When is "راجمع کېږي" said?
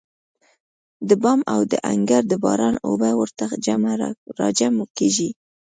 4.39-5.29